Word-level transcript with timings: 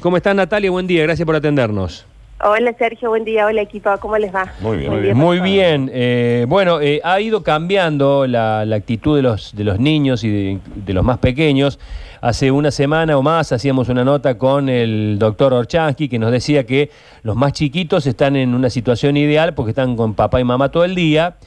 ¿Cómo 0.00 0.16
estás 0.16 0.32
Natalia? 0.32 0.70
Buen 0.70 0.86
día, 0.86 1.02
gracias 1.02 1.26
por 1.26 1.34
atendernos. 1.34 2.06
Hola 2.40 2.72
Sergio, 2.78 3.08
buen 3.08 3.24
día, 3.24 3.46
hola 3.46 3.62
equipo, 3.62 3.90
¿cómo 3.98 4.16
les 4.16 4.32
va? 4.32 4.54
Muy 4.60 4.76
bien. 4.76 5.16
Muy 5.16 5.40
bien, 5.40 5.90
eh, 5.92 6.46
bueno, 6.48 6.80
eh, 6.80 7.00
ha 7.02 7.20
ido 7.20 7.42
cambiando 7.42 8.24
la, 8.28 8.60
actitud 8.60 9.16
de 9.16 9.22
los, 9.22 9.56
de 9.56 9.64
los 9.64 9.80
niños 9.80 10.22
y 10.22 10.60
de, 10.76 10.92
los 10.94 11.02
más 11.02 11.18
pequeños. 11.18 11.80
Hace 12.20 12.52
una 12.52 12.70
semana 12.70 13.18
o 13.18 13.22
más 13.22 13.50
hacíamos 13.50 13.88
una 13.88 14.04
nota 14.04 14.38
con 14.38 14.68
el 14.68 15.16
doctor 15.18 15.52
Orchansky 15.52 16.08
que 16.08 16.20
nos 16.20 16.30
decía 16.30 16.64
que 16.64 16.92
los 17.24 17.34
más 17.34 17.52
chiquitos 17.54 18.06
están 18.06 18.36
en 18.36 18.54
una 18.54 18.70
situación 18.70 19.16
ideal 19.16 19.54
porque 19.54 19.70
están 19.70 19.96
con 19.96 20.14
papá 20.14 20.38
y 20.38 20.44
mamá 20.44 20.70
todo 20.70 20.84
el 20.84 20.94
día. 20.94 21.38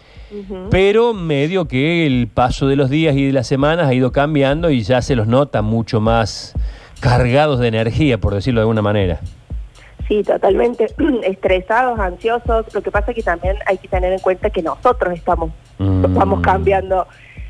Pero 0.70 1.14
medio 1.14 1.70
que 1.70 2.06
el 2.06 2.28
paso 2.28 2.68
de 2.68 2.76
los 2.76 2.90
días 2.90 3.16
y 3.16 3.28
de 3.28 3.32
las 3.32 3.48
semanas 3.48 3.88
ha 3.88 3.94
ido 3.94 4.12
cambiando 4.12 4.70
y 4.72 4.82
ya 4.82 5.02
se 5.02 5.16
los 5.16 5.28
nota 5.28 5.62
mucho 5.62 6.02
más 6.02 6.54
cargados 7.02 7.60
de 7.60 7.68
energía, 7.68 8.18
por 8.18 8.34
decirlo 8.34 8.62
de 8.62 8.64
alguna 8.64 8.82
manera. 8.82 9.20
Sí, 10.08 10.24
totalmente 10.24 10.88
estresados, 11.24 12.00
ansiosos. 12.00 12.74
Lo 12.74 12.82
que 12.82 12.92
pasa 12.92 13.12
es 13.12 13.16
que 13.16 13.24
también 13.24 13.58
hay 13.66 13.78
que 13.78 13.90
tener 13.90 14.14
en 14.14 14.20
cuenta 14.20 14.50
que 14.50 14.62
nosotros 14.62 15.14
estamos, 15.14 15.52
mm. 15.80 16.42
cambiando 16.42 17.08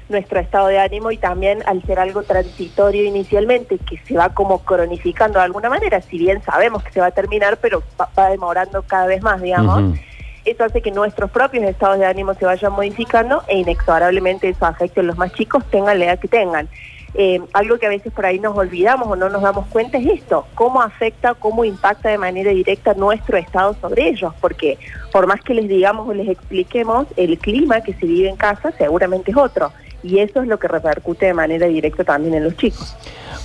nuestro 0.10 0.40
estado 0.40 0.68
de 0.68 0.80
ánimo 0.80 1.12
y 1.12 1.18
también 1.18 1.64
al 1.66 1.82
ser 1.84 2.00
algo 2.00 2.24
transitorio 2.24 3.04
inicialmente, 3.04 3.78
que 3.78 3.98
se 4.06 4.16
va 4.16 4.30
como 4.30 4.60
cronificando 4.60 5.40
de 5.40 5.46
alguna 5.46 5.70
manera, 5.70 6.02
si 6.02 6.18
bien 6.18 6.42
sabemos 6.44 6.84
que 6.84 6.92
se 6.92 7.00
va 7.00 7.08
a 7.08 7.12
terminar, 7.12 7.58
pero 7.62 7.82
va, 8.00 8.30
demorando 8.30 8.84
cada 8.84 9.08
vez 9.08 9.22
más, 9.22 9.42
digamos. 9.42 9.98
Eso 10.44 10.64
hace 10.64 10.82
que 10.82 10.92
nuestros 10.92 11.30
propios 11.30 11.64
estados 11.64 12.00
de 12.00 12.06
ánimo 12.06 12.34
se 12.34 12.46
vayan 12.46 12.74
modificando 12.74 13.44
e 13.48 13.60
inexorablemente 13.60 14.50
eso 14.50 14.66
afecte 14.66 15.00
a 15.00 15.04
los 15.04 15.18
más 15.18 15.32
chicos, 15.34 15.64
tengan 15.70 16.00
la 16.00 16.06
edad 16.06 16.20
que 16.20 16.28
tengan. 16.28 16.68
Eh, 17.14 17.42
algo 17.52 17.78
que 17.78 17.86
a 17.86 17.90
veces 17.90 18.14
por 18.14 18.26
ahí 18.26 18.40
nos 18.40 18.58
olvidamos 18.58 19.08
o 19.08 19.16
no 19.18 19.30
nos 19.30 19.42
damos 19.42 19.68
cuenta 19.68 19.98
es 19.98 20.08
esto, 20.08 20.48
cómo 20.56 20.82
afecta, 20.82 21.34
cómo 21.34 21.66
impacta 21.66 22.10
de 22.10 22.18
manera 22.18 22.52
directa 22.52 22.94
nuestro 22.94 23.38
estado 23.38 23.76
sobre 23.82 24.08
ellos, 24.08 24.34
porque 24.40 24.78
por 25.12 25.28
más 25.28 25.42
que 25.42 25.54
les 25.54 25.68
digamos 25.68 26.08
o 26.08 26.14
les 26.14 26.30
expliquemos, 26.30 27.08
el 27.18 27.38
clima 27.38 27.82
que 27.82 27.94
se 27.94 28.06
vive 28.06 28.30
en 28.30 28.38
casa 28.38 28.72
seguramente 28.78 29.32
es 29.32 29.38
otro, 29.38 29.74
y 30.04 30.20
eso 30.20 30.42
es 30.42 30.48
lo 30.48 30.60
que 30.60 30.68
repercute 30.68 31.28
de 31.28 31.34
manera 31.34 31.68
directa 31.68 32.04
también 32.04 32.36
en 32.36 32.44
los 32.44 32.58
chicos. 32.58 32.96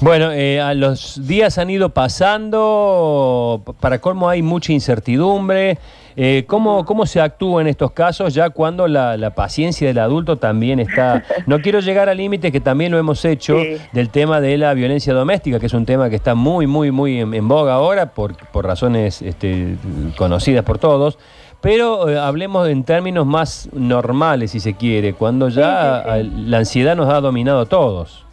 Bueno, 0.01 0.31
eh, 0.33 0.61
a 0.61 0.75
los 0.75 1.27
días 1.27 1.57
han 1.59 1.71
ido 1.71 1.89
pasando, 1.91 3.63
para 3.81 3.99
colmo 4.01 4.29
hay 4.29 4.43
mucha 4.43 4.73
incertidumbre. 4.73 5.79
Eh, 6.19 6.45
¿cómo, 6.47 6.87
¿Cómo 6.87 7.05
se 7.05 7.21
actúa 7.21 7.61
en 7.61 7.67
estos 7.67 7.91
casos 7.91 8.33
ya 8.33 8.49
cuando 8.49 8.89
la, 8.89 9.33
paciencia 9.35 9.87
del 9.87 9.99
adulto 9.99 10.39
también 10.39 10.81
está... 10.81 11.25
No 11.47 11.61
quiero 11.61 11.81
llegar 11.81 12.09
al 12.09 12.17
límite 12.17 12.51
que 12.51 12.61
también 12.61 12.91
lo 12.91 12.99
hemos 12.99 13.25
hecho 13.25 13.57
del 13.93 14.09
tema 14.09 14.41
de 14.41 14.57
la 14.57 14.73
violencia 14.73 15.13
doméstica, 15.13 15.61
que 15.61 15.67
es 15.67 15.75
un 15.75 15.85
tema 15.85 16.09
que 16.09 16.17
está 16.17 16.35
muy, 16.35 16.67
muy, 16.67 16.91
muy 16.91 17.21
en, 17.21 17.49
boga 17.49 17.75
ahora 17.75 18.13
por, 18.13 18.37
por 18.51 18.65
razones 18.65 19.21
este, 19.21 19.77
conocidas 20.17 20.65
por 20.65 20.79
todos. 20.79 21.19
Pero 21.61 22.09
eh, 22.09 22.19
hablemos 22.19 22.69
en 22.69 22.85
términos 22.85 23.27
más 23.27 23.69
normales, 23.73 24.53
si 24.53 24.61
se 24.61 24.75
quiere, 24.75 25.15
cuando 25.15 25.49
ya 25.49 26.05
la 26.23 26.59
ansiedad 26.59 26.95
nos 26.95 27.09
ha 27.13 27.21
dominado 27.21 27.61
a 27.61 27.67
todos. 27.67 28.27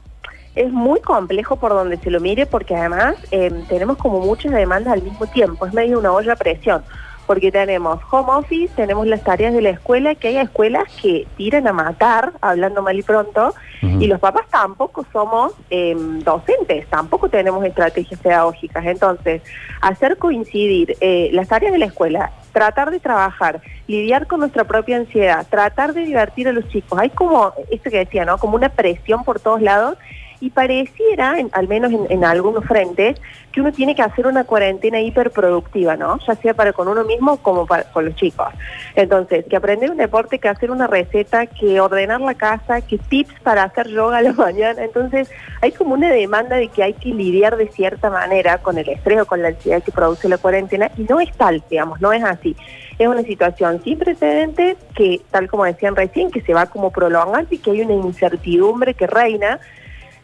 Es 0.55 0.71
muy 0.71 0.99
complejo 1.01 1.55
por 1.55 1.71
donde 1.71 1.97
se 1.97 2.11
lo 2.11 2.19
mire 2.19 2.45
porque 2.45 2.75
además 2.75 3.15
em, 3.31 3.65
tenemos 3.65 3.97
como 3.97 4.19
muchas 4.19 4.51
demandas 4.51 4.93
al 4.93 5.01
mismo 5.01 5.25
tiempo, 5.25 5.65
es 5.65 5.73
medio 5.73 5.97
una 5.97 6.11
olla 6.11 6.33
a 6.33 6.35
presión, 6.35 6.83
porque 7.25 7.51
tenemos 7.51 7.99
home 8.11 8.33
office, 8.33 8.71
tenemos 8.75 9.07
las 9.07 9.23
tareas 9.23 9.53
de 9.53 9.63
la 9.63 9.69
escuela, 9.71 10.13
que 10.13 10.27
hay 10.27 10.37
escuelas 10.37 10.83
que 11.01 11.25
tiran 11.37 11.67
a 11.67 11.73
matar, 11.73 12.33
hablando 12.41 12.83
mal 12.83 12.97
y 12.97 13.01
pronto, 13.01 13.55
y 13.81 14.07
los 14.07 14.19
papás 14.19 14.45
tampoco 14.49 15.05
somos 15.11 15.53
em, 15.69 16.19
docentes, 16.19 16.87
tampoco 16.87 17.27
tenemos 17.27 17.65
estrategias 17.65 18.19
pedagógicas, 18.19 18.85
entonces 18.85 19.41
hacer 19.81 20.17
coincidir 20.17 20.95
eh, 21.01 21.29
las 21.33 21.49
tareas 21.49 21.73
de 21.73 21.79
la 21.79 21.85
escuela, 21.87 22.31
tratar 22.53 22.91
de 22.91 22.99
trabajar, 22.99 23.61
lidiar 23.87 24.27
con 24.27 24.39
nuestra 24.39 24.63
propia 24.63 24.97
ansiedad, 24.97 25.45
tratar 25.49 25.93
de 25.93 26.05
divertir 26.05 26.47
a 26.47 26.53
los 26.53 26.67
chicos, 26.69 26.97
hay 26.97 27.09
como, 27.09 27.53
esto 27.69 27.89
que 27.89 27.97
decía, 27.97 28.23
¿no? 28.23 28.37
Como 28.37 28.55
una 28.55 28.69
presión 28.69 29.23
por 29.25 29.39
todos 29.39 29.61
lados 29.61 29.97
y 30.43 30.49
pareciera, 30.49 31.37
al 31.53 31.67
menos 31.69 31.93
en, 32.09 32.25
algunos 32.25 32.65
frentes, 32.65 33.17
que 33.53 33.61
uno 33.61 33.71
tiene 33.71 33.95
que 33.95 34.01
hacer 34.01 34.27
una 34.27 34.43
cuarentena 34.43 34.99
hiperproductiva, 34.99 35.95
¿no? 35.95 36.19
Ya 36.27 36.35
sea 36.35 36.53
para 36.53 36.73
con 36.73 36.89
uno 36.89 37.05
mismo 37.05 37.37
como 37.37 37.65
para 37.65 37.83
con 37.83 38.03
los 38.03 38.15
chicos. 38.15 38.49
Entonces, 38.93 39.45
que 39.49 39.55
aprender 39.55 39.89
un 39.89 39.95
deporte, 39.95 40.39
que 40.39 40.49
hacer 40.49 40.69
una 40.69 40.87
receta, 40.87 41.45
que 41.45 41.79
ordenar 41.79 42.19
la 42.19 42.33
casa, 42.33 42.81
que 42.81 42.97
tips 42.97 43.39
para 43.39 43.63
hacer 43.63 43.87
yoga 43.87 44.17
a 44.17 44.21
la 44.21 44.33
mañana. 44.37 44.83
Entonces, 44.83 45.31
hay 45.61 45.71
como 45.71 45.93
una 45.93 46.09
demanda 46.09 46.57
de 46.57 46.67
que 46.67 46.83
hay 46.83 46.93
que 46.93 47.13
lidiar 47.13 47.55
de 47.55 47.69
cierta 47.69 48.09
manera 48.09 48.57
con 48.57 48.77
el 48.77 48.89
estrés 48.89 49.21
o 49.21 49.25
con 49.25 49.41
la 49.41 49.47
ansiedad 49.47 49.81
que 49.81 49.93
produce 49.93 50.27
la 50.27 50.39
cuarentena 50.39 50.91
y 50.97 51.03
no 51.03 51.21
es 51.21 51.31
tal, 51.37 51.63
digamos, 51.69 52.01
no 52.01 52.11
es 52.11 52.21
así. 52.21 52.53
Es 52.99 53.07
una 53.07 53.23
situación 53.23 53.81
sin 53.81 53.97
precedentes 53.97 54.75
que, 54.93 55.21
tal 55.31 55.47
como 55.47 55.63
decían 55.63 55.95
recién, 55.95 56.31
que 56.31 56.41
se 56.41 56.53
va 56.53 56.65
como 56.65 56.91
prolongando 56.91 57.55
y 57.55 57.59
que 57.59 57.71
hay 57.71 57.81
una 57.81 57.93
incertidumbre 57.93 58.93
que 58.93 59.07
reina 59.07 59.61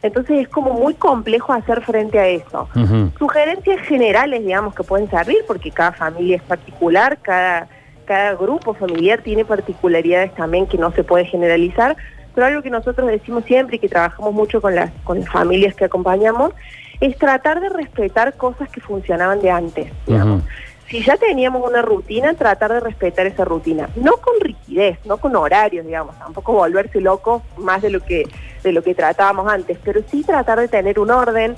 entonces 0.02 0.40
es 0.40 0.48
como 0.48 0.74
muy 0.74 0.94
complejo 0.94 1.54
hacer 1.54 1.82
frente 1.82 2.20
a 2.20 2.28
eso. 2.28 2.70
Sugerencias 3.18 3.82
generales, 3.82 4.44
digamos, 4.44 4.74
que 4.74 4.84
pueden 4.84 5.10
servir, 5.10 5.40
porque 5.48 5.72
cada 5.72 5.92
familia 5.92 6.38
es 6.38 6.44
particular, 6.44 7.18
cada, 7.22 7.68
cada 8.06 8.36
grupo 8.36 8.74
familiar 8.74 9.22
tiene 9.22 9.44
particularidades 9.44 10.34
también 10.36 10.68
que 10.68 10.78
no 10.78 10.92
se 10.92 11.04
puede 11.04 11.26
generalizar, 11.26 11.98
pero 12.34 12.48
algo 12.48 12.62
que 12.62 12.70
nosotros 12.70 13.08
decimos 13.08 13.44
siempre 13.46 13.76
y 13.76 13.80
que 13.80 13.90
trabajamos 13.90 14.34
mucho 14.34 14.62
con 14.62 14.74
las, 14.74 14.92
con 15.04 15.20
las 15.20 15.30
familias 15.30 15.76
que 15.76 15.86
acompañamos, 15.86 16.54
es 17.02 17.18
tratar 17.18 17.60
de 17.60 17.70
respetar 17.70 18.36
cosas 18.36 18.70
que 18.70 18.82
funcionaban 18.82 19.42
de 19.42 19.52
antes, 19.52 19.92
digamos. 20.06 20.44
Si 20.90 21.04
ya 21.04 21.18
teníamos 21.18 21.68
una 21.70 21.84
rutina, 21.84 22.34
tratar 22.34 22.74
de 22.74 22.80
respetar 22.80 23.28
esa 23.28 23.46
rutina, 23.46 23.90
no 23.96 24.14
con 24.18 24.34
rigidez, 24.40 24.98
no 25.06 25.18
con 25.18 25.36
horarios, 25.36 25.86
digamos, 25.86 26.18
tampoco 26.18 26.54
volverse 26.54 27.00
loco 27.00 27.44
más 27.58 27.82
de 27.82 27.92
lo 27.92 28.00
que 28.00 28.24
de 28.64 28.72
lo 28.72 28.84
que 28.84 28.96
tratábamos 28.96 29.52
antes, 29.52 29.78
pero 29.84 30.02
sí 30.10 30.24
tratar 30.24 30.60
de 30.60 30.68
tener 30.68 31.00
un 31.00 31.12
orden, 31.12 31.56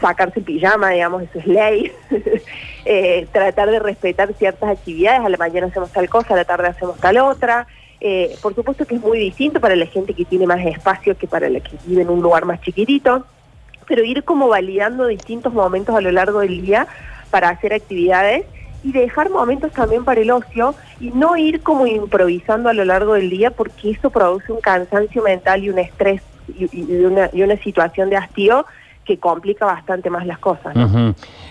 sacarse 0.00 0.40
pijama, 0.40 0.90
digamos, 0.90 1.22
eso 1.22 1.38
es 1.38 1.46
ley, 1.46 1.92
eh, 2.84 3.26
tratar 3.32 3.70
de 3.70 3.78
respetar 3.78 4.32
ciertas 4.34 4.70
actividades, 4.70 5.24
a 5.24 5.28
la 5.28 5.36
mañana 5.36 5.66
hacemos 5.66 5.90
tal 5.90 6.08
cosa, 6.08 6.34
a 6.34 6.36
la 6.36 6.44
tarde 6.44 6.68
hacemos 6.68 6.98
tal 6.98 7.18
otra. 7.18 7.66
Eh, 8.04 8.36
por 8.42 8.52
supuesto 8.54 8.84
que 8.84 8.96
es 8.96 9.00
muy 9.00 9.16
distinto 9.16 9.60
para 9.60 9.76
la 9.76 9.86
gente 9.86 10.12
que 10.12 10.24
tiene 10.24 10.44
más 10.44 10.64
espacio 10.66 11.16
que 11.16 11.28
para 11.28 11.48
la 11.48 11.60
que 11.60 11.76
vive 11.86 12.02
en 12.02 12.10
un 12.10 12.20
lugar 12.20 12.44
más 12.44 12.60
chiquitito, 12.60 13.24
pero 13.86 14.02
ir 14.02 14.24
como 14.24 14.48
validando 14.48 15.06
distintos 15.06 15.52
momentos 15.52 15.94
a 15.94 16.00
lo 16.00 16.10
largo 16.10 16.40
del 16.40 16.62
día 16.62 16.88
para 17.30 17.48
hacer 17.50 17.72
actividades 17.72 18.44
y 18.82 18.90
dejar 18.90 19.30
momentos 19.30 19.72
también 19.72 20.04
para 20.04 20.20
el 20.20 20.32
ocio 20.32 20.74
y 21.00 21.10
no 21.10 21.36
ir 21.36 21.62
como 21.62 21.86
improvisando 21.86 22.68
a 22.68 22.72
lo 22.72 22.84
largo 22.84 23.14
del 23.14 23.30
día 23.30 23.52
porque 23.52 23.90
eso 23.90 24.10
produce 24.10 24.52
un 24.52 24.60
cansancio 24.60 25.22
mental 25.22 25.62
y 25.62 25.70
un 25.70 25.78
estrés 25.78 26.22
y, 26.56 27.04
una, 27.04 27.30
y 27.32 27.42
una 27.42 27.56
situación 27.56 28.10
de 28.10 28.16
hastío 28.16 28.66
que 29.04 29.18
complica 29.18 29.66
bastante 29.66 30.10
más 30.10 30.26
las 30.26 30.38
cosas. 30.38 30.74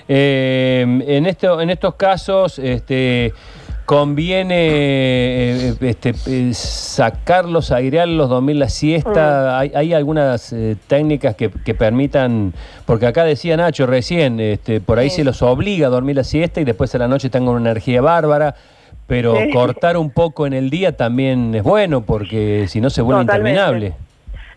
Eh, 0.07 0.85
en, 1.07 1.25
esto, 1.25 1.59
en 1.59 1.69
estos 1.69 1.95
casos, 1.95 2.59
este, 2.59 3.33
conviene 3.85 4.55
eh, 4.55 5.75
este, 5.81 6.13
sacarlos, 6.53 7.71
airearlos, 7.71 8.29
dormir 8.29 8.55
la 8.55 8.69
siesta. 8.69 9.63
Mm. 9.63 9.75
¿Hay, 9.75 9.93
algunas 9.93 10.53
eh, 10.53 10.77
técnicas 10.87 11.35
que, 11.35 11.49
permitan, 11.49 12.53
porque 12.85 13.07
acá 13.07 13.25
decía 13.25 13.57
Nacho 13.57 13.85
recién, 13.85 14.39
este, 14.39 14.79
por 14.79 14.99
ahí 14.99 15.09
se 15.09 15.23
los 15.23 15.41
obliga 15.41 15.87
a 15.87 15.89
dormir 15.89 16.15
la 16.15 16.23
siesta 16.23 16.61
y 16.61 16.63
después 16.63 16.93
a 16.95 16.99
la 16.99 17.07
noche 17.07 17.29
tengan 17.29 17.55
una 17.55 17.69
energía 17.71 18.01
bárbara. 18.01 18.55
Pero 19.07 19.35
cortar 19.51 19.97
un 19.97 20.09
poco 20.09 20.47
en 20.47 20.53
el 20.53 20.69
día 20.69 20.95
también 20.95 21.53
es 21.53 21.63
bueno, 21.63 21.99
porque 21.99 22.67
si 22.69 22.79
no 22.79 22.89
se 22.89 23.01
vuelve 23.01 23.23
interminable. 23.23 23.93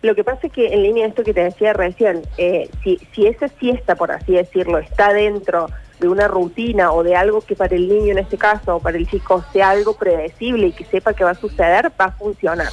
Lo 0.01 0.15
que 0.15 0.23
pasa 0.23 0.47
es 0.47 0.53
que 0.53 0.73
en 0.73 0.83
línea 0.83 1.03
de 1.03 1.09
esto 1.09 1.23
que 1.23 1.33
te 1.33 1.43
decía 1.43 1.73
recién, 1.73 2.21
si, 2.83 2.99
si 3.13 3.27
esa 3.27 3.47
siesta, 3.47 3.95
por 3.95 4.11
así 4.11 4.33
decirlo, 4.33 4.77
está 4.77 5.13
dentro 5.13 5.67
de 5.99 6.07
una 6.07 6.27
rutina 6.27 6.91
o 6.91 7.03
de 7.03 7.15
algo 7.15 7.41
que 7.41 7.55
para 7.55 7.75
el 7.75 7.87
niño 7.87 8.11
en 8.11 8.19
este 8.19 8.37
caso 8.37 8.75
o 8.75 8.79
para 8.79 8.97
el 8.97 9.07
chico 9.07 9.43
sea 9.53 9.69
algo 9.69 9.93
predecible 9.93 10.67
y 10.67 10.71
que 10.73 10.85
sepa 10.85 11.13
que 11.13 11.23
va 11.23 11.31
a 11.31 11.35
suceder, 11.35 11.91
va 11.99 12.05
a 12.05 12.11
funcionar. 12.11 12.69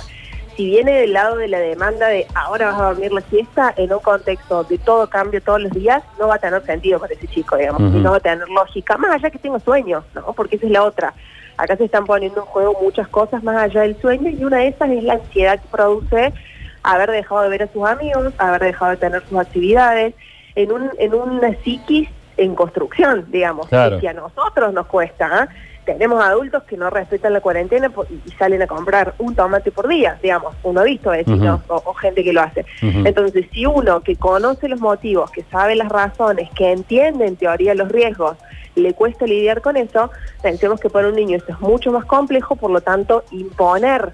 Si 0.56 0.66
viene 0.66 0.92
del 0.92 1.14
lado 1.14 1.36
de 1.36 1.48
la 1.48 1.60
demanda 1.60 2.08
de 2.08 2.26
ahora 2.34 2.72
vas 2.72 2.80
a 2.80 2.84
dormir 2.84 3.12
la 3.12 3.22
siesta, 3.22 3.72
en 3.76 3.92
un 3.92 4.00
contexto 4.00 4.64
de 4.64 4.76
todo 4.76 5.08
cambio 5.08 5.40
todos 5.40 5.62
los 5.62 5.72
días, 5.72 6.02
no 6.18 6.28
va 6.28 6.34
a 6.34 6.38
tener 6.38 6.62
sentido 6.66 7.00
para 7.00 7.14
ese 7.14 7.26
chico, 7.26 7.56
digamos, 7.56 7.80
y 7.80 8.00
no 8.00 8.10
va 8.10 8.18
a 8.18 8.20
tener 8.20 8.46
lógica, 8.48 8.98
más 8.98 9.12
allá 9.12 9.30
que 9.30 9.38
tenga 9.38 9.58
sueños, 9.60 10.04
¿no? 10.14 10.32
Porque 10.34 10.56
esa 10.56 10.66
es 10.66 10.72
la 10.72 10.82
otra. 10.82 11.14
Acá 11.56 11.76
se 11.76 11.84
están 11.84 12.04
poniendo 12.04 12.40
en 12.40 12.46
juego 12.46 12.76
muchas 12.82 13.08
cosas 13.08 13.42
más 13.42 13.56
allá 13.56 13.82
del 13.82 13.98
sueño 14.00 14.28
y 14.30 14.44
una 14.44 14.58
de 14.58 14.68
esas 14.68 14.90
es 14.90 15.04
la 15.04 15.14
ansiedad 15.14 15.58
que 15.58 15.68
produce 15.68 16.34
haber 16.82 17.10
dejado 17.10 17.42
de 17.42 17.48
ver 17.48 17.62
a 17.64 17.72
sus 17.72 17.86
amigos, 17.88 18.32
haber 18.38 18.62
dejado 18.62 18.90
de 18.92 18.96
tener 18.98 19.22
sus 19.28 19.38
actividades, 19.38 20.14
en, 20.54 20.72
un, 20.72 20.90
en 20.98 21.14
una 21.14 21.54
psiquis 21.62 22.08
en 22.36 22.54
construcción, 22.54 23.26
digamos, 23.30 23.68
Claro. 23.68 24.00
que 24.00 24.08
a 24.08 24.12
nosotros 24.12 24.72
nos 24.72 24.86
cuesta. 24.86 25.28
¿ah? 25.30 25.48
Tenemos 25.84 26.22
adultos 26.24 26.62
que 26.64 26.76
no 26.76 26.90
respetan 26.90 27.32
la 27.32 27.40
cuarentena 27.40 27.90
y 28.26 28.30
salen 28.32 28.62
a 28.62 28.66
comprar 28.66 29.14
un 29.18 29.34
tomate 29.34 29.70
por 29.72 29.88
día, 29.88 30.18
digamos, 30.22 30.54
uno 30.62 30.80
ha 30.80 30.84
visto 30.84 31.10
vecinos 31.10 31.60
o, 31.68 31.82
o 31.84 31.94
gente 31.94 32.22
que 32.22 32.32
lo 32.32 32.40
hace. 32.40 32.64
Entonces, 32.80 33.46
si 33.52 33.66
uno 33.66 34.00
que 34.00 34.16
conoce 34.16 34.68
los 34.68 34.80
motivos, 34.80 35.30
que 35.30 35.42
sabe 35.50 35.74
las 35.74 35.88
razones, 35.88 36.48
que 36.54 36.70
entiende 36.72 37.26
en 37.26 37.36
teoría 37.36 37.74
los 37.74 37.88
riesgos, 37.90 38.36
le 38.76 38.94
cuesta 38.94 39.26
lidiar 39.26 39.60
con 39.60 39.76
eso, 39.76 40.10
pensemos 40.42 40.80
que 40.80 40.88
para 40.88 41.08
un 41.08 41.14
niño 41.16 41.36
esto 41.36 41.52
es 41.52 41.60
mucho 41.60 41.90
más 41.92 42.04
complejo, 42.06 42.56
por 42.56 42.70
lo 42.70 42.80
tanto, 42.80 43.24
imponer 43.30 44.12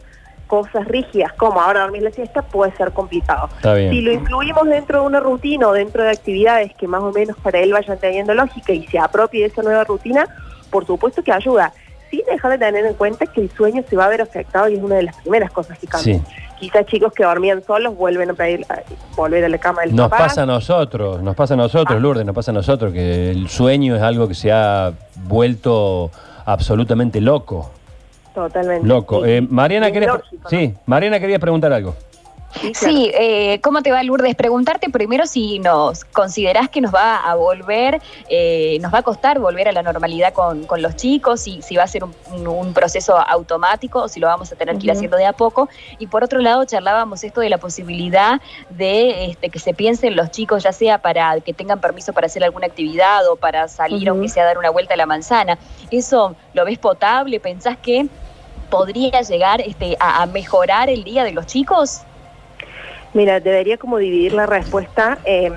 cosas 0.48 0.88
rígidas 0.88 1.32
como 1.34 1.60
ahora 1.60 1.82
dormir 1.82 2.02
la 2.02 2.10
siesta 2.10 2.42
puede 2.42 2.72
ser 2.76 2.90
complicado. 2.92 3.48
Si 3.62 4.00
lo 4.00 4.10
incluimos 4.12 4.66
dentro 4.66 5.02
de 5.02 5.06
una 5.06 5.20
rutina 5.20 5.68
o 5.68 5.72
dentro 5.72 6.02
de 6.02 6.10
actividades 6.10 6.74
que 6.74 6.88
más 6.88 7.02
o 7.02 7.12
menos 7.12 7.36
para 7.40 7.60
él 7.60 7.72
vayan 7.72 7.98
teniendo 7.98 8.34
lógica 8.34 8.72
y 8.72 8.84
se 8.88 8.98
apropie 8.98 9.42
de 9.42 9.46
esa 9.46 9.62
nueva 9.62 9.84
rutina, 9.84 10.26
por 10.70 10.84
supuesto 10.86 11.22
que 11.22 11.30
ayuda. 11.32 11.72
Sin 12.10 12.22
dejar 12.24 12.52
de 12.52 12.58
tener 12.58 12.86
en 12.86 12.94
cuenta 12.94 13.26
que 13.26 13.42
el 13.42 13.50
sueño 13.50 13.84
se 13.88 13.94
va 13.94 14.06
a 14.06 14.08
ver 14.08 14.22
afectado 14.22 14.68
y 14.70 14.74
es 14.76 14.82
una 14.82 14.96
de 14.96 15.02
las 15.04 15.16
primeras 15.16 15.50
cosas 15.52 15.78
que 15.78 15.86
cambian. 15.86 16.20
Sí. 16.20 16.32
Quizás 16.58 16.86
chicos 16.86 17.12
que 17.12 17.22
dormían 17.22 17.62
solos 17.62 17.94
vuelven 17.94 18.30
a 18.30 18.32
pedir 18.34 18.64
a- 18.70 18.80
volver 19.14 19.44
a 19.44 19.48
la 19.50 19.58
cama 19.58 19.82
del 19.82 19.94
Nos 19.94 20.08
papá. 20.08 20.24
pasa 20.24 20.42
a 20.42 20.46
nosotros, 20.46 21.22
nos 21.22 21.36
pasa 21.36 21.54
a 21.54 21.56
nosotros, 21.58 21.96
Ah. 21.96 22.00
Lourdes, 22.00 22.24
nos 22.24 22.34
pasa 22.34 22.50
a 22.50 22.54
nosotros, 22.54 22.92
que 22.94 23.30
el 23.30 23.48
sueño 23.48 23.94
es 23.94 24.02
algo 24.02 24.26
que 24.26 24.34
se 24.34 24.50
ha 24.50 24.90
vuelto 25.24 26.10
absolutamente 26.46 27.20
loco. 27.20 27.70
Totalmente. 28.38 28.86
Loco. 28.86 29.24
Sí. 29.24 29.30
Eh, 29.30 29.40
Mariana, 29.40 29.88
Es 29.88 29.92
quería, 29.92 30.08
lógico, 30.12 30.42
¿no? 30.44 30.48
sí, 30.48 30.74
Mariana 30.86 31.18
quería 31.18 31.40
preguntar 31.40 31.72
algo. 31.72 31.96
Sí, 32.54 32.72
claro. 32.72 32.94
Sí, 32.96 33.10
eh, 33.14 33.60
¿cómo 33.60 33.82
te 33.82 33.92
va 33.92 34.02
Lourdes? 34.02 34.34
Preguntarte 34.34 34.88
primero 34.88 35.26
si 35.26 35.58
nos 35.58 36.04
considerás 36.06 36.70
que 36.70 36.80
nos 36.80 36.94
va 36.94 37.16
a 37.16 37.34
volver, 37.34 38.00
eh, 38.30 38.78
nos 38.80 38.92
va 38.92 39.00
a 39.00 39.02
costar 39.02 39.38
volver 39.38 39.68
a 39.68 39.72
la 39.72 39.82
normalidad 39.82 40.32
con, 40.32 40.64
con 40.64 40.80
los 40.80 40.96
chicos, 40.96 41.40
si, 41.40 41.60
si 41.60 41.76
va 41.76 41.82
a 41.82 41.86
ser 41.86 42.04
un, 42.04 42.72
proceso 42.72 43.18
automático 43.18 44.02
o 44.02 44.08
si 44.08 44.18
lo 44.18 44.28
vamos 44.28 44.50
a 44.50 44.56
tener 44.56 44.78
que 44.78 44.86
ir 44.86 44.92
haciendo 44.92 45.16
de 45.16 45.26
a 45.26 45.32
poco. 45.34 45.68
Y 45.98 46.06
por 46.06 46.24
otro 46.24 46.40
lado, 46.40 46.64
charlábamos 46.64 47.22
esto 47.22 47.40
de 47.40 47.50
la 47.50 47.58
posibilidad 47.58 48.40
de 48.70 49.26
este, 49.26 49.50
que 49.50 49.58
se 49.58 49.74
piensen 49.74 50.16
los 50.16 50.30
chicos, 50.30 50.62
ya 50.62 50.72
sea 50.72 50.98
para 50.98 51.38
que 51.40 51.52
tengan 51.52 51.80
permiso 51.80 52.14
para 52.14 52.26
hacer 52.26 52.44
alguna 52.44 52.66
actividad 52.66 53.28
o 53.28 53.36
para 53.36 53.68
salir, 53.68 54.04
Ujú. 54.04 54.12
aunque 54.12 54.28
sea 54.28 54.44
dar 54.44 54.56
una 54.56 54.70
vuelta 54.70 54.94
a 54.94 54.96
la 54.96 55.06
manzana. 55.06 55.58
¿Eso 55.90 56.34
lo 56.54 56.64
ves 56.64 56.78
potable? 56.78 57.40
¿Pensás 57.40 57.76
que 57.76 58.08
podría 58.70 59.20
llegar 59.22 59.60
este, 59.60 59.96
a- 60.00 60.26
mejorar 60.26 60.88
el 60.88 61.04
día 61.04 61.24
de 61.24 61.32
los 61.32 61.46
chicos? 61.46 62.02
Mira, 63.14 63.40
debería 63.40 63.78
como 63.78 63.98
dividir 63.98 64.34
la 64.34 64.46
respuesta 64.46 65.18
eh, 65.24 65.50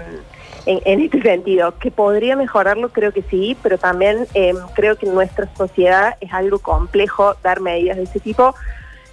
en, 0.66 1.02
este 1.02 1.22
sentido, 1.24 1.78
que 1.78 1.92
podría 1.92 2.36
mejorarlo, 2.36 2.90
creo 2.90 3.12
que 3.12 3.24
sí, 3.24 3.58
pero 3.62 3.78
también 3.78 4.28
eh, 4.34 4.54
creo 4.74 4.96
que 4.96 5.06
en 5.06 5.13
nuestra 5.13 5.50
sociedad 5.58 6.16
es 6.22 6.31
algo 6.34 6.60
complejo 6.60 7.36
dar 7.44 7.60
medidas 7.60 7.98
de 7.98 8.04
ese 8.04 8.19
tipo, 8.19 8.56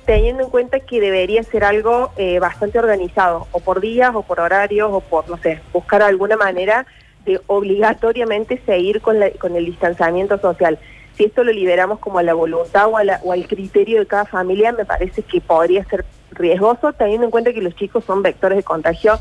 teniendo 0.07 0.45
en 0.45 0.51
cuenta 0.51 0.81
que 0.81 1.01
debería 1.01 1.43
ser 1.43 1.65
algo 1.65 2.13
eh, 2.17 2.39
bastante 2.39 2.79
organizado, 2.79 3.47
o 3.53 3.61
por 3.61 3.81
días, 3.81 4.13
o 4.15 4.23
por 4.23 4.41
horarios, 4.41 4.89
o 4.93 5.01
por, 5.01 5.29
no 5.29 5.37
sé, 5.39 5.61
buscar 5.73 6.01
alguna 6.03 6.37
manera 6.37 6.87
de 7.27 7.41
obligatoriamente 7.47 8.63
seguir 8.65 9.03
con, 9.03 9.21
la- 9.21 9.31
con 9.33 9.55
el 9.57 9.67
distanciamiento 9.67 10.39
social. 10.39 10.79
Si 11.19 11.25
esto 11.25 11.43
lo 11.43 11.51
liberamos 11.51 11.99
como 11.99 12.21
a 12.21 12.23
la 12.23 12.33
voluntad 12.33 12.87
o, 12.87 12.97
al 12.97 13.47
criterio 13.49 13.99
de 13.99 14.07
cada 14.07 14.25
familia, 14.25 14.71
me 14.71 14.85
parece 14.85 15.23
que 15.23 15.41
podría 15.41 15.85
ser 15.87 16.05
riesgoso, 16.31 16.93
teniendo 16.93 17.25
en 17.25 17.33
cuenta 17.33 17.53
que 17.53 17.61
los 17.61 17.75
chicos 17.75 18.05
son 18.05 18.23
vectores 18.23 18.57
de 18.57 18.63
contagio 18.63 19.19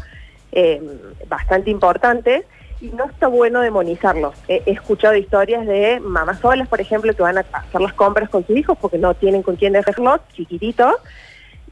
eh, 0.51 0.79
bastante 1.27 1.71
importantes 1.71 2.45
y 2.79 2.89
no 2.89 3.05
está 3.05 3.25
bueno 3.25 3.61
demonizarlos. 3.61 4.35
He 4.47 4.61
escuchado 4.67 5.15
historias 5.15 5.65
de 5.65 5.99
mamás 5.99 6.39
solas, 6.39 6.67
por 6.67 6.79
ejemplo, 6.79 7.15
que 7.15 7.23
van 7.23 7.39
a 7.39 7.45
hacer 7.51 7.81
las 7.81 7.93
compras 7.93 8.29
con 8.29 8.45
sus 8.45 8.55
hijos 8.55 8.77
porque 8.79 8.99
no 8.99 9.15
tienen 9.15 9.41
con 9.41 9.55
quién 9.55 9.73
dejarlos, 9.73 10.21
chiquititos, 10.33 10.93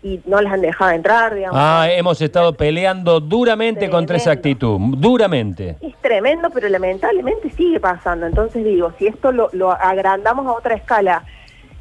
y 0.04 0.22
no 0.26 0.40
les 0.42 0.52
han 0.52 0.62
dejado 0.62 0.92
entrar, 0.92 1.34
digamos. 1.34 1.60
Ah, 1.60 1.88
hemos 1.90 2.22
estado 2.22 2.54
peleando 2.54 3.20
duramente 3.20 3.90
contra 3.90 4.18
esa 4.18 4.36
Tremendo. 4.40 4.76
actitud, 4.76 4.98
duramente. 4.98 5.78
Es 5.82 5.96
tremendo, 6.02 6.50
pero 6.52 6.70
lamentablemente 6.70 7.50
sigue 7.52 7.80
pasando. 7.80 8.26
Entonces 8.28 8.64
digo, 8.64 8.94
si 9.00 9.08
esto 9.08 9.32
lo, 9.32 9.50
lo 9.54 9.72
agrandamos 9.72 10.46
a 10.46 10.52
otra 10.52 10.76
escala 10.76 11.24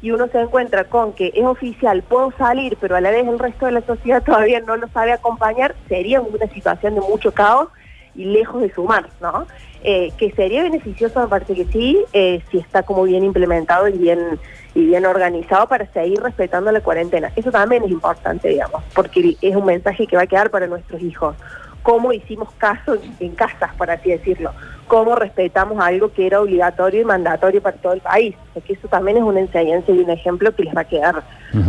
y 0.01 0.11
uno 0.11 0.27
se 0.27 0.39
encuentra 0.39 0.85
con 0.85 1.13
que 1.13 1.31
es 1.35 1.45
oficial, 1.45 2.03
puedo 2.03 2.31
salir, 2.37 2.77
pero 2.81 2.95
a 2.95 3.01
la 3.01 3.11
vez 3.11 3.27
el 3.27 3.39
resto 3.39 3.65
de 3.65 3.73
la 3.73 3.81
sociedad 3.81 4.23
todavía 4.25 4.59
no 4.59 4.75
lo 4.75 4.87
sabe 4.89 5.11
acompañar, 5.13 5.75
sería 5.87 6.21
una 6.21 6.47
situación 6.47 6.95
de 6.95 7.01
mucho 7.01 7.31
caos 7.31 7.69
y 8.15 8.25
lejos 8.25 8.61
de 8.61 8.73
sumar, 8.73 9.07
¿no? 9.21 9.45
Eh, 9.87 10.11
que 10.17 10.31
sería 10.31 10.63
beneficioso, 10.63 11.19
me 11.19 11.27
parece 11.27 11.53
que 11.53 11.65
sí, 11.65 12.03
eh, 12.11 12.41
si 12.49 12.57
está 12.57 12.81
como 12.81 13.03
bien 13.03 13.23
implementado 13.23 13.87
y 13.87 13.95
bien 13.95 14.39
y 14.73 14.83
bien 14.83 15.05
organizado 15.05 15.67
para 15.67 15.85
seguir 15.93 16.19
respetando 16.23 16.71
la 16.71 16.81
cuarentena. 16.81 17.31
Eso 17.35 17.51
también 17.51 17.83
es 17.83 17.91
importante, 17.91 18.49
digamos, 18.49 18.81
porque 18.95 19.37
es 19.39 19.55
un 19.55 19.63
mensaje 19.63 20.07
que 20.07 20.15
va 20.15 20.23
a 20.23 20.27
quedar 20.27 20.49
para 20.49 20.65
nuestros 20.65 21.03
hijos. 21.03 21.35
Cómo 21.83 22.11
hicimos 22.11 22.51
caso 22.57 22.97
en, 23.19 23.35
casas, 23.35 23.75
por 23.75 23.91
así 23.91 24.09
decirlo. 24.09 24.53
Cómo 24.87 25.15
respetamos 25.15 25.79
algo 25.79 26.11
que 26.11 26.25
era 26.25 26.41
obligatorio 26.41 27.01
y 27.01 27.05
mandatorio 27.05 27.61
para 27.61 27.77
todo 27.77 27.93
el 27.93 28.01
país. 28.01 28.35
Porque 28.55 28.73
eso 28.73 28.87
también 28.87 29.17
es 29.17 29.23
una 29.23 29.39
enseñanza 29.39 29.91
y 29.91 29.99
un 29.99 30.09
ejemplo 30.09 30.55
que 30.55 30.63
les 30.63 30.75
va 30.75 30.81
a 30.81 30.85
quedar 30.85 31.21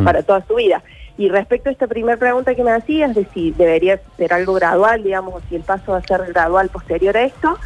para 0.04 0.22
toda 0.22 0.42
su 0.46 0.54
vida. 0.54 0.82
Y 1.18 1.28
respecto 1.28 1.68
a 1.68 1.72
esta 1.72 1.86
primera 1.86 2.16
pregunta 2.16 2.54
que 2.54 2.64
me 2.64 2.72
hacías, 2.72 3.14
de 3.14 3.26
si 3.34 3.50
debería 3.52 4.00
ser 4.16 4.32
algo 4.32 4.54
gradual, 4.54 5.02
digamos, 5.02 5.34
o 5.34 5.40
si 5.50 5.56
el 5.56 5.62
paso 5.62 5.92
va 5.92 5.98
a 5.98 6.02
ser 6.02 6.32
gradual 6.32 6.70
posterior 6.70 7.14
a 7.14 7.24
esto, 7.24 7.58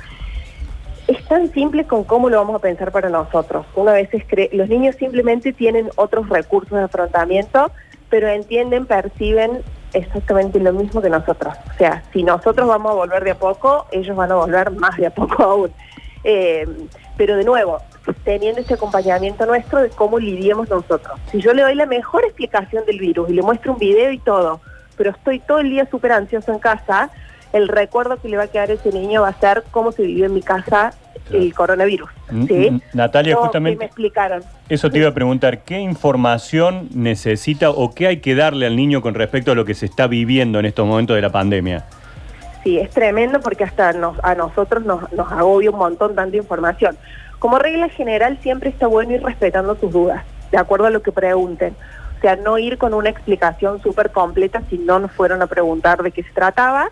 es 1.11 1.25
tan 1.25 1.53
simple 1.53 1.87
con 1.87 2.05
cómo 2.05 2.31
lo 2.31 2.37
vamos 2.37 2.55
a 2.55 2.61
pensar 2.61 2.93
para 2.93 3.09
nosotros. 3.09 3.67
Uno 3.75 3.91
a 3.91 3.95
veces 3.95 4.23
cree, 4.29 4.49
los 4.53 4.69
niños 4.69 4.95
simplemente 4.95 5.53
tienen 5.53 5.91
otros 5.97 6.29
recursos 6.29 6.79
de 6.79 6.85
afrontamiento, 6.85 7.73
pero 8.09 8.29
entienden, 8.29 8.87
perciben 8.87 9.63
exactamente 9.93 10.61
lo 10.61 10.73
mismo 10.73 11.03
que 11.03 11.11
nosotros. 11.11 11.55
O 11.75 11.79
sea, 11.79 12.05
si 12.13 12.23
nosotros 12.23 12.69
vamos 12.69 12.93
a 12.93 12.95
volver 12.95 13.25
de 13.25 13.33
a 13.33 13.35
poco, 13.35 13.87
ellos 13.91 14.17
van 14.17 14.31
a 14.31 14.37
volver 14.37 14.71
más 14.71 14.97
de 14.99 15.07
a 15.07 15.11
poco 15.11 15.43
aún. 15.43 15.73
Eh, 16.23 16.65
pero 17.17 17.37
de 17.37 17.43
nuevo, 17.43 17.79
teniendo 18.23 18.61
ese 18.61 18.75
acompañamiento 18.75 19.47
nuestro 19.47 19.83
de 19.83 19.91
cómo 19.91 20.21
lidiemos 20.21 20.71
nosotros. 20.71 21.19
Si 21.33 21.41
yo 21.41 21.53
le 21.55 21.63
doy 21.63 21.75
la 21.75 21.87
mejor 21.87 22.25
explicación 22.25 22.87
del 22.87 23.01
virus 23.01 23.29
y 23.31 23.33
le 23.33 23.43
muestro 23.43 23.73
un 23.73 23.79
video 23.79 24.13
y 24.13 24.19
todo, 24.19 24.61
pero 24.97 25.11
estoy 25.11 25.41
todo 25.41 25.59
el 25.59 25.71
día 25.71 25.89
súper 25.91 26.13
ansioso 26.13 26.53
en 26.53 26.61
casa, 26.61 27.11
el 27.53 27.67
recuerdo 27.67 28.17
que 28.19 28.29
le 28.29 28.37
va 28.37 28.45
a 28.45 28.47
quedar 28.47 28.71
a 28.71 28.75
ese 28.75 28.93
niño 28.93 29.23
va 29.23 29.29
a 29.29 29.41
ser 29.41 29.65
cómo 29.73 29.91
se 29.91 30.03
vivió 30.03 30.27
en 30.27 30.35
mi 30.35 30.43
casa 30.43 30.93
el 31.33 31.55
coronavirus. 31.55 32.11
Mm, 32.31 32.47
¿sí? 32.47 32.71
mm, 32.71 32.81
Natalia, 32.95 33.35
No, 33.35 33.39
que 33.39 33.41
me 33.41 33.47
justamente 33.47 33.85
explicaron. 33.85 34.43
eso 34.69 34.91
te 34.91 34.99
iba 34.99 35.09
a 35.09 35.15
preguntar, 35.15 35.61
¿qué 35.65 35.79
información 35.79 36.89
necesita 36.95 37.71
o 37.71 37.95
qué 37.95 38.07
hay 38.07 38.17
que 38.19 38.35
darle 38.35 38.67
al 38.67 38.77
niño 38.77 39.03
con 39.03 39.15
respecto 39.15 39.53
a 39.53 39.55
lo 39.55 39.65
que 39.65 39.75
se 39.75 39.87
está 39.87 40.07
viviendo 40.07 40.59
en 40.59 40.67
estos 40.67 40.87
momentos 40.87 41.17
de 41.17 41.23
la 41.23 41.31
pandemia? 41.31 41.85
Sí, 42.63 42.79
es 42.79 42.91
tremendo 42.91 43.41
porque 43.41 43.65
hasta 43.65 43.93
nos, 43.93 44.23
a 44.23 44.35
nosotros 44.35 44.85
nos, 44.85 45.11
nos 45.13 45.33
agobia 45.33 45.71
un 45.71 45.79
montón 45.79 46.15
tanta 46.15 46.37
información. 46.37 46.97
Como 47.39 47.59
regla 47.59 47.89
general 47.89 48.39
siempre 48.43 48.69
está 48.69 48.87
bueno 48.87 49.15
ir 49.15 49.23
respetando 49.23 49.75
tus 49.77 49.91
dudas, 49.93 50.25
de 50.53 50.59
acuerdo 50.59 50.87
a 50.87 50.91
lo 50.91 51.01
que 51.01 51.11
pregunten. 51.11 51.75
O 52.19 52.21
sea, 52.21 52.37
no 52.37 52.59
ir 52.59 52.77
con 52.77 52.93
una 52.93 53.09
explicación 53.09 53.81
súper 53.81 54.11
completa 54.11 54.61
si 54.69 54.77
no 54.77 54.99
nos 54.99 55.11
fueron 55.11 55.41
a 55.41 55.47
preguntar 55.47 56.03
de 56.03 56.11
qué 56.11 56.23
se 56.23 56.31
trataba. 56.33 56.91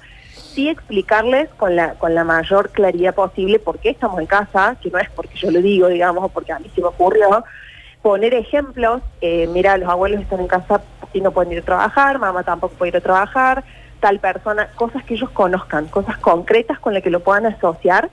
Sí 0.59 0.69
explicarles 0.69 1.49
con 1.51 1.77
la, 1.77 1.95
con 1.95 2.17
la 2.17 2.25
mayor 2.25 2.71
claridad 2.71 3.15
posible 3.15 3.61
por 3.61 3.79
qué 3.79 3.91
estamos 3.91 4.19
en 4.19 4.27
casa, 4.27 4.75
que 4.83 4.91
no 4.91 4.99
es 4.99 5.09
porque 5.11 5.37
yo 5.37 5.53
lo 5.53 5.63
digo, 5.63 5.87
digamos, 5.87 6.25
o 6.25 6.29
porque 6.31 6.51
a 6.51 6.59
mí 6.59 6.69
se 6.75 6.81
me 6.81 6.89
ocurrió. 6.89 7.45
Poner 8.03 8.35
ejemplos, 8.35 9.01
eh, 9.21 9.49
mira, 9.53 9.77
los 9.77 9.89
abuelos 9.89 10.21
están 10.21 10.41
en 10.41 10.49
casa 10.49 10.83
y 11.13 11.21
no 11.21 11.31
pueden 11.31 11.53
ir 11.53 11.61
a 11.61 11.65
trabajar, 11.65 12.19
mamá 12.19 12.43
tampoco 12.43 12.75
puede 12.75 12.89
ir 12.89 12.97
a 12.97 13.01
trabajar, 13.01 13.63
tal 14.01 14.19
persona, 14.19 14.69
cosas 14.75 15.05
que 15.05 15.15
ellos 15.15 15.31
conozcan, 15.31 15.87
cosas 15.87 16.19
concretas 16.19 16.81
con 16.81 16.93
las 16.93 17.05
que 17.05 17.11
lo 17.11 17.21
puedan 17.21 17.47
asociar, 17.47 18.11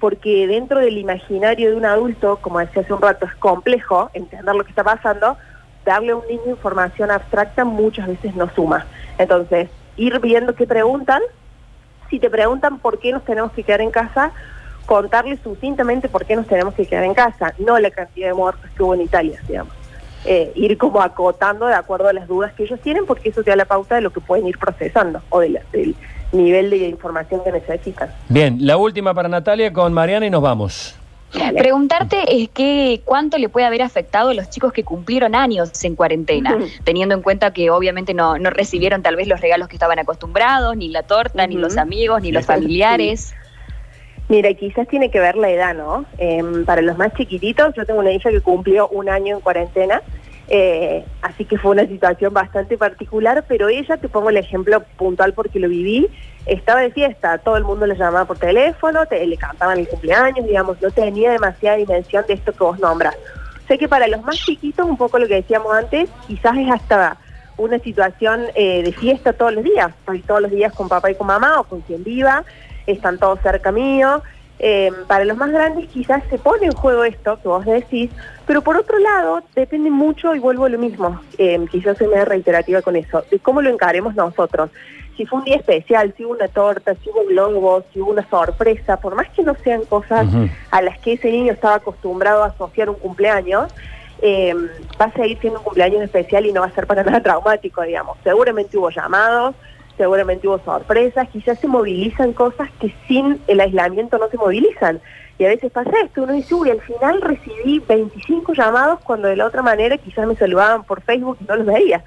porque 0.00 0.46
dentro 0.46 0.78
del 0.78 0.96
imaginario 0.96 1.72
de 1.72 1.76
un 1.76 1.84
adulto, 1.84 2.38
como 2.40 2.60
decía 2.60 2.80
hace 2.80 2.94
un 2.94 3.02
rato, 3.02 3.26
es 3.26 3.34
complejo 3.34 4.08
entender 4.14 4.54
lo 4.54 4.64
que 4.64 4.70
está 4.70 4.82
pasando, 4.82 5.36
darle 5.84 6.12
a 6.12 6.16
un 6.16 6.26
niño 6.26 6.46
información 6.46 7.10
abstracta 7.10 7.66
muchas 7.66 8.08
veces 8.08 8.34
no 8.34 8.48
suma. 8.54 8.86
Entonces, 9.18 9.68
ir 9.98 10.18
viendo 10.20 10.54
qué 10.54 10.66
preguntan, 10.66 11.20
si 12.12 12.18
te 12.18 12.28
preguntan 12.28 12.78
por 12.78 12.98
qué 12.98 13.10
nos 13.10 13.24
tenemos 13.24 13.52
que 13.52 13.62
quedar 13.62 13.80
en 13.80 13.90
casa, 13.90 14.32
contarles 14.84 15.40
sucintamente 15.42 16.10
por 16.10 16.26
qué 16.26 16.36
nos 16.36 16.46
tenemos 16.46 16.74
que 16.74 16.84
quedar 16.84 17.04
en 17.04 17.14
casa, 17.14 17.54
no 17.58 17.78
la 17.78 17.90
cantidad 17.90 18.28
de 18.28 18.34
muertos 18.34 18.70
que 18.76 18.82
hubo 18.82 18.92
en 18.92 19.00
Italia, 19.00 19.40
digamos. 19.48 19.72
Eh, 20.26 20.52
ir 20.54 20.76
como 20.76 21.00
acotando 21.00 21.66
de 21.66 21.74
acuerdo 21.74 22.08
a 22.08 22.12
las 22.12 22.28
dudas 22.28 22.52
que 22.52 22.64
ellos 22.64 22.78
tienen, 22.80 23.06
porque 23.06 23.30
eso 23.30 23.42
te 23.42 23.48
da 23.48 23.56
la 23.56 23.64
pauta 23.64 23.94
de 23.94 24.02
lo 24.02 24.10
que 24.10 24.20
pueden 24.20 24.46
ir 24.46 24.58
procesando 24.58 25.22
o 25.30 25.40
del 25.40 25.58
nivel 26.32 26.68
de 26.68 26.88
información 26.88 27.40
que 27.42 27.50
necesitan. 27.50 28.10
Bien, 28.28 28.58
la 28.60 28.76
última 28.76 29.14
para 29.14 29.30
Natalia 29.30 29.72
con 29.72 29.94
Mariana 29.94 30.26
y 30.26 30.30
nos 30.30 30.42
vamos. 30.42 31.01
Dale. 31.34 31.58
Preguntarte 31.58 32.42
es 32.42 32.50
que 32.50 33.00
cuánto 33.04 33.38
le 33.38 33.48
puede 33.48 33.66
haber 33.66 33.82
afectado 33.82 34.30
a 34.30 34.34
los 34.34 34.50
chicos 34.50 34.72
que 34.72 34.84
cumplieron 34.84 35.34
años 35.34 35.82
en 35.84 35.96
cuarentena, 35.96 36.58
teniendo 36.84 37.14
en 37.14 37.22
cuenta 37.22 37.52
que 37.52 37.70
obviamente 37.70 38.12
no, 38.14 38.38
no 38.38 38.50
recibieron 38.50 39.02
tal 39.02 39.16
vez 39.16 39.26
los 39.28 39.40
regalos 39.40 39.68
que 39.68 39.76
estaban 39.76 39.98
acostumbrados, 39.98 40.76
ni 40.76 40.88
la 40.88 41.02
torta, 41.04 41.46
ni 41.46 41.56
los 41.56 41.76
amigos, 41.78 42.20
ni 42.22 42.32
los 42.32 42.42
Sí. 42.44 42.48
familiares. 42.48 43.34
Mira, 44.28 44.52
quizás 44.54 44.86
tiene 44.88 45.10
que 45.10 45.20
ver 45.20 45.36
la 45.36 45.50
edad, 45.50 45.74
¿no? 45.74 46.04
Em, 46.16 46.64
para 46.64 46.80
los 46.80 46.96
más 46.96 47.12
chiquititos, 47.14 47.74
yo 47.76 47.84
tengo 47.84 48.00
una 48.00 48.12
hija 48.12 48.30
que 48.30 48.40
cumplió 48.40 48.88
un 48.88 49.08
año 49.08 49.36
en 49.36 49.40
cuarentena, 49.42 50.00
eh, 50.48 51.04
así 51.22 51.44
que 51.44 51.58
fue 51.58 51.72
una 51.72 51.86
situación 51.86 52.34
bastante 52.34 52.76
particular, 52.76 53.44
pero 53.48 53.68
ella, 53.68 53.96
te 53.96 54.08
pongo 54.08 54.30
el 54.30 54.36
ejemplo 54.36 54.82
puntual 54.96 55.32
porque 55.32 55.58
lo 55.58 55.68
viví, 55.68 56.08
estaba 56.46 56.80
de 56.80 56.90
fiesta, 56.90 57.38
todo 57.38 57.56
el 57.56 57.64
mundo 57.64 57.86
le 57.86 57.96
llamaba 57.96 58.24
por 58.24 58.38
teléfono, 58.38 59.06
te, 59.06 59.24
le 59.26 59.36
cantaban 59.36 59.78
el 59.78 59.88
cumpleaños, 59.88 60.46
digamos, 60.46 60.80
no 60.82 60.90
tenía 60.90 61.30
demasiada 61.30 61.76
dimensión 61.76 62.24
de 62.26 62.34
esto 62.34 62.52
que 62.52 62.64
vos 62.64 62.78
nombras. 62.78 63.16
Sé 63.68 63.78
que 63.78 63.88
para 63.88 64.08
los 64.08 64.22
más 64.22 64.36
chiquitos, 64.36 64.86
un 64.86 64.96
poco 64.96 65.18
lo 65.18 65.28
que 65.28 65.36
decíamos 65.36 65.72
antes, 65.72 66.10
quizás 66.26 66.56
es 66.56 66.70
hasta 66.70 67.16
una 67.56 67.78
situación 67.78 68.46
eh, 68.54 68.82
de 68.82 68.92
fiesta 68.92 69.32
todos 69.32 69.54
los 69.54 69.62
días, 69.62 69.92
todos 70.26 70.42
los 70.42 70.50
días 70.50 70.72
con 70.72 70.88
papá 70.88 71.10
y 71.10 71.14
con 71.14 71.28
mamá 71.28 71.60
o 71.60 71.64
con 71.64 71.80
quien 71.82 72.02
viva, 72.02 72.44
están 72.86 73.18
todos 73.18 73.40
cerca 73.40 73.70
mío. 73.70 74.22
Eh, 74.64 74.92
para 75.08 75.24
los 75.24 75.36
más 75.36 75.50
grandes 75.50 75.88
quizás 75.88 76.22
se 76.30 76.38
pone 76.38 76.66
en 76.66 76.72
juego 76.72 77.02
esto 77.02 77.36
que 77.42 77.48
vos 77.48 77.66
decís, 77.66 78.10
pero 78.46 78.62
por 78.62 78.76
otro 78.76 78.96
lado 79.00 79.42
depende 79.56 79.90
mucho, 79.90 80.36
y 80.36 80.38
vuelvo 80.38 80.66
a 80.66 80.68
lo 80.68 80.78
mismo, 80.78 81.20
eh, 81.36 81.58
quizás 81.68 81.98
soy 81.98 82.06
medio 82.06 82.26
reiterativa 82.26 82.80
con 82.80 82.94
eso, 82.94 83.24
de 83.28 83.40
cómo 83.40 83.60
lo 83.60 83.70
encaremos 83.70 84.14
nosotros. 84.14 84.70
Si 85.16 85.26
fue 85.26 85.40
un 85.40 85.44
día 85.46 85.56
especial, 85.56 86.14
si 86.16 86.24
hubo 86.24 86.34
una 86.34 86.46
torta, 86.46 86.94
si 86.94 87.10
hubo 87.10 87.24
globo, 87.26 87.82
si 87.92 88.00
hubo 88.00 88.12
una 88.12 88.28
sorpresa, 88.30 88.98
por 88.98 89.16
más 89.16 89.28
que 89.30 89.42
no 89.42 89.56
sean 89.64 89.84
cosas 89.84 90.28
a 90.70 90.80
las 90.80 90.96
que 91.00 91.14
ese 91.14 91.32
niño 91.32 91.52
estaba 91.52 91.74
acostumbrado 91.74 92.44
a 92.44 92.46
asociar 92.46 92.88
un 92.88 92.96
cumpleaños, 92.96 93.72
eh, 94.22 94.54
va 94.98 95.06
a 95.06 95.12
seguir 95.12 95.38
siendo 95.40 95.58
un 95.58 95.64
cumpleaños 95.64 96.02
especial 96.02 96.46
y 96.46 96.52
no 96.52 96.60
va 96.60 96.68
a 96.68 96.70
ser 96.70 96.86
para 96.86 97.02
nada 97.02 97.20
traumático, 97.22 97.82
digamos. 97.82 98.16
Seguramente 98.22 98.78
hubo 98.78 98.90
llamados, 98.90 99.56
seguramente 99.96 100.48
hubo 100.48 100.58
sorpresas, 100.60 101.28
quizás 101.28 101.58
se 101.58 101.68
movilizan 101.68 102.32
cosas 102.32 102.68
que 102.80 102.94
sin 103.06 103.40
el 103.46 103.60
aislamiento 103.60 104.18
no 104.18 104.28
se 104.28 104.36
movilizan. 104.36 105.00
Y 105.38 105.44
a 105.44 105.48
veces 105.48 105.72
pasa 105.72 105.90
esto, 106.04 106.22
uno 106.22 106.32
dice, 106.32 106.54
uy, 106.54 106.70
al 106.70 106.80
final 106.80 107.20
recibí 107.20 107.80
25 107.80 108.52
llamados 108.54 109.00
cuando 109.00 109.28
de 109.28 109.36
la 109.36 109.46
otra 109.46 109.62
manera 109.62 109.98
quizás 109.98 110.26
me 110.26 110.36
saludaban 110.36 110.84
por 110.84 111.02
Facebook 111.02 111.38
y 111.40 111.44
no 111.44 111.56
los 111.56 111.66
veía. 111.66 112.04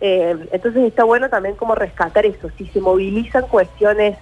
Eh, 0.00 0.36
entonces 0.52 0.84
está 0.84 1.04
bueno 1.04 1.30
también 1.30 1.56
como 1.56 1.74
rescatar 1.74 2.26
eso, 2.26 2.50
si 2.58 2.66
se 2.66 2.80
movilizan 2.80 3.46
cuestiones 3.46 4.18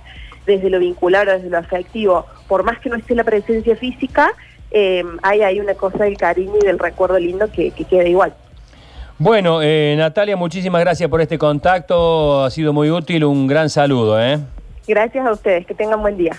desde 0.47 0.71
lo 0.71 0.79
vincular 0.79 1.29
o 1.29 1.33
desde 1.33 1.51
lo 1.51 1.59
afectivo, 1.59 2.27
por 2.47 2.63
más 2.63 2.79
que 2.79 2.91
no 2.91 2.97
esté 2.97 3.15
la 3.15 3.25
presencia 3.25 3.75
física, 3.77 4.33
eh, 4.71 5.03
hay 5.23 5.43
ahí 5.43 5.61
una 5.61 5.75
cosa 5.75 6.05
del 6.05 6.17
cariño 6.17 6.55
y 6.61 6.67
del 6.67 6.79
recuerdo 6.79 7.19
lindo 7.19 7.51
que, 7.51 7.71
que 7.73 7.85
queda 7.85 8.09
igual. 8.09 8.35
Bueno, 9.23 9.63
eh, 9.63 9.95
Natalia, 9.97 10.37
muchísimas 10.37 10.81
gracias 10.81 11.09
por 11.09 11.21
este 11.21 11.39
contacto, 11.39 12.43
ha 12.43 12.51
sido 12.51 12.73
muy 12.73 12.91
útil, 12.91 13.23
un 13.25 13.47
gran 13.47 13.71
saludo. 13.71 14.21
¿eh? 14.21 14.41
Gracias 14.89 15.25
a 15.25 15.31
ustedes, 15.31 15.65
que 15.65 15.75
tengan 15.75 16.03
buen 16.03 16.17
día. 16.17 16.33